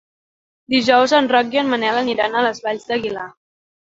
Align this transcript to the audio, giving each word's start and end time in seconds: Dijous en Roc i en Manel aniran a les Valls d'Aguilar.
Dijous 0.73 1.13
en 1.17 1.29
Roc 1.33 1.53
i 1.57 1.61
en 1.63 1.69
Manel 1.75 2.01
aniran 2.01 2.37
a 2.39 2.43
les 2.47 2.63
Valls 2.69 2.89
d'Aguilar. 2.91 3.29